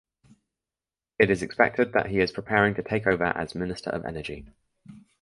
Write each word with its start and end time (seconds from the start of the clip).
It 1.19 1.29
is 1.29 1.43
expected 1.43 1.93
that 1.93 2.07
he 2.07 2.21
is 2.21 2.31
preparing 2.31 2.73
to 2.73 2.81
take 2.81 3.05
over 3.05 3.25
as 3.25 3.53
minister 3.53 3.91
of 3.91 4.03
energy. 4.03 4.47